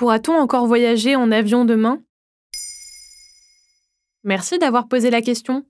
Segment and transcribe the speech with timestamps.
[0.00, 2.02] Pourra-t-on encore voyager en avion demain?
[4.24, 5.66] Merci d'avoir posé la question.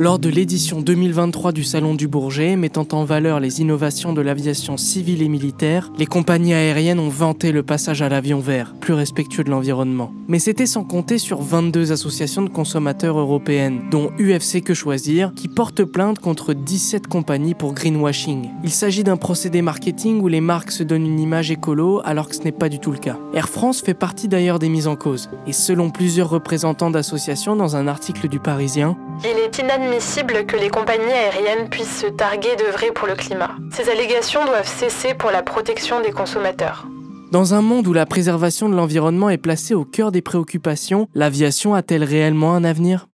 [0.00, 4.76] Lors de l'édition 2023 du Salon du Bourget, mettant en valeur les innovations de l'aviation
[4.76, 9.42] civile et militaire, les compagnies aériennes ont vanté le passage à l'avion vert, plus respectueux
[9.42, 10.12] de l'environnement.
[10.28, 15.48] Mais c'était sans compter sur 22 associations de consommateurs européennes, dont UFC Que Choisir, qui
[15.48, 18.50] portent plainte contre 17 compagnies pour greenwashing.
[18.62, 22.36] Il s'agit d'un procédé marketing où les marques se donnent une image écolo alors que
[22.36, 23.18] ce n'est pas du tout le cas.
[23.34, 27.74] Air France fait partie d'ailleurs des mises en cause, et selon plusieurs représentants d'associations dans
[27.74, 32.92] un article du Parisien, il est inadmissible que les compagnies aériennes puissent se targuer d'œuvrer
[32.92, 33.56] pour le climat.
[33.72, 36.86] Ces allégations doivent cesser pour la protection des consommateurs.
[37.32, 41.74] Dans un monde où la préservation de l'environnement est placée au cœur des préoccupations, l'aviation
[41.74, 43.08] a-t-elle réellement un avenir?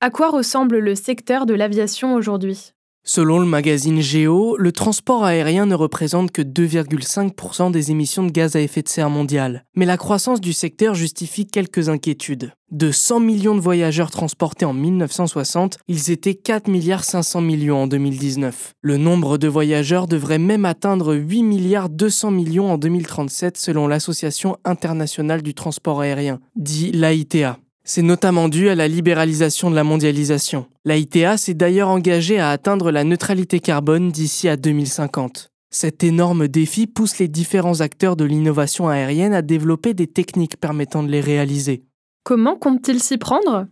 [0.00, 2.72] À quoi ressemble le secteur de l'aviation aujourd'hui?
[3.10, 8.54] Selon le magazine Géo, le transport aérien ne représente que 2,5% des émissions de gaz
[8.54, 9.64] à effet de serre mondiales.
[9.74, 12.52] Mais la croissance du secteur justifie quelques inquiétudes.
[12.70, 17.86] De 100 millions de voyageurs transportés en 1960, ils étaient 4 milliards 500 millions en
[17.86, 18.74] 2019.
[18.82, 24.58] Le nombre de voyageurs devrait même atteindre 8 milliards 200 millions en 2037 selon l'Association
[24.66, 27.58] internationale du transport aérien, dit l'AITA.
[27.90, 30.66] C'est notamment dû à la libéralisation de la mondialisation.
[30.84, 35.48] L'AITA s'est d'ailleurs engagée à atteindre la neutralité carbone d'ici à 2050.
[35.70, 41.02] Cet énorme défi pousse les différents acteurs de l'innovation aérienne à développer des techniques permettant
[41.02, 41.82] de les réaliser.
[42.24, 43.66] Comment compte-t-il s'y prendre?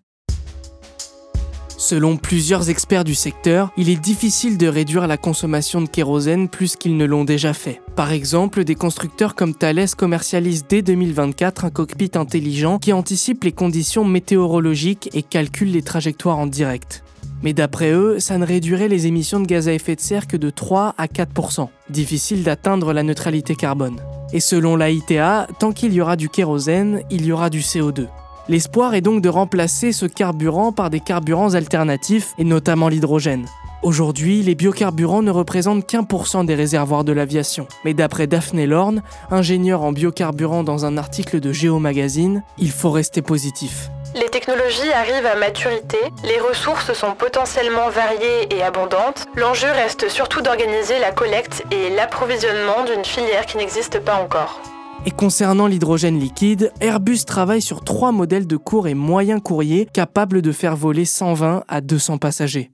[1.88, 6.74] Selon plusieurs experts du secteur, il est difficile de réduire la consommation de kérosène plus
[6.74, 7.80] qu'ils ne l'ont déjà fait.
[7.94, 13.52] Par exemple, des constructeurs comme Thales commercialisent dès 2024 un cockpit intelligent qui anticipe les
[13.52, 17.04] conditions météorologiques et calcule les trajectoires en direct.
[17.44, 20.36] Mais d'après eux, ça ne réduirait les émissions de gaz à effet de serre que
[20.36, 24.00] de 3 à 4% Difficile d'atteindre la neutralité carbone.
[24.32, 28.08] Et selon l'AITA, tant qu'il y aura du kérosène, il y aura du CO2.
[28.48, 33.46] L'espoir est donc de remplacer ce carburant par des carburants alternatifs, et notamment l'hydrogène.
[33.82, 37.66] Aujourd'hui, les biocarburants ne représentent qu'un pour cent des réservoirs de l'aviation.
[37.84, 39.02] Mais d'après Daphné Lorne,
[39.32, 43.90] ingénieur en biocarburant dans un article de Géo Magazine, il faut rester positif.
[44.14, 49.26] Les technologies arrivent à maturité, les ressources sont potentiellement variées et abondantes.
[49.34, 54.60] L'enjeu reste surtout d'organiser la collecte et l'approvisionnement d'une filière qui n'existe pas encore.
[55.04, 60.42] Et concernant l'hydrogène liquide, Airbus travaille sur trois modèles de court et moyen courrier capables
[60.42, 62.70] de faire voler 120 à 200 passagers.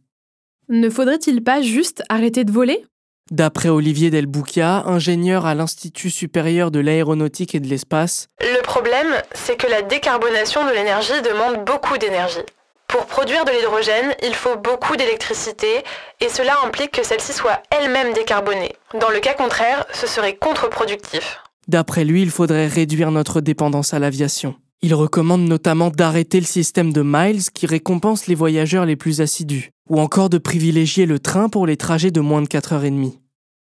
[0.69, 2.85] Ne faudrait-il pas juste arrêter de voler?
[3.31, 9.57] D'après Olivier Delboucchia, ingénieur à l'Institut supérieur de l'aéronautique et de l'espace, Le problème, c'est
[9.57, 12.41] que la décarbonation de l'énergie demande beaucoup d'énergie.
[12.89, 15.83] Pour produire de l'hydrogène, il faut beaucoup d'électricité
[16.21, 18.73] et cela implique que celle-ci soit elle-même décarbonée.
[19.01, 21.41] Dans le cas contraire, ce serait contre-productif.
[21.69, 24.55] D'après lui, il faudrait réduire notre dépendance à l'aviation.
[24.83, 29.71] Il recommande notamment d'arrêter le système de miles qui récompense les voyageurs les plus assidus,
[29.89, 32.91] ou encore de privilégier le train pour les trajets de moins de 4 heures et
[32.91, 33.21] demie.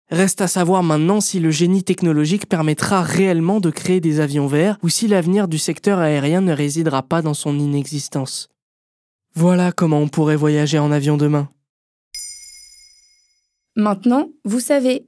[0.10, 4.78] Reste à savoir maintenant si le génie technologique permettra réellement de créer des avions verts
[4.82, 8.48] ou si l'avenir du secteur aérien ne résidera pas dans son inexistence.
[9.36, 11.50] Voilà comment on pourrait voyager en avion demain.
[13.76, 15.08] Maintenant, vous savez,